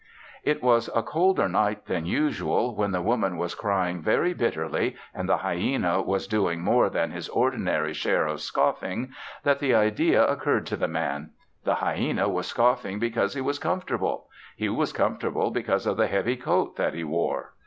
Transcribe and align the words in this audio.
It 0.43 0.63
was 0.63 0.89
a 0.95 1.03
colder 1.03 1.47
night 1.47 1.85
than 1.85 2.07
usual, 2.07 2.73
when 2.75 2.89
the 2.89 3.03
Woman 3.03 3.37
was 3.37 3.53
crying 3.53 4.01
very 4.01 4.33
bitterly 4.33 4.95
and 5.13 5.29
the 5.29 5.37
hyena 5.37 6.01
was 6.01 6.25
doing 6.25 6.61
more 6.61 6.89
than 6.89 7.11
his 7.11 7.29
ordinary 7.29 7.93
share 7.93 8.25
of 8.25 8.41
scoffing, 8.41 9.13
that 9.43 9.59
the 9.59 9.75
idea 9.75 10.25
occurred 10.25 10.65
to 10.65 10.75
the 10.75 10.87
Man. 10.87 11.33
The 11.65 11.75
hyena 11.75 12.27
was 12.27 12.47
scoffing 12.47 12.97
because 12.97 13.35
he 13.35 13.41
was 13.41 13.59
comfortable; 13.59 14.27
he 14.55 14.69
was 14.69 14.91
comfortable 14.91 15.51
because 15.51 15.85
of 15.85 15.97
the 15.97 16.07
heavy 16.07 16.35
coat 16.35 16.77
that 16.77 16.95
he 16.95 17.03
wore. 17.03 17.53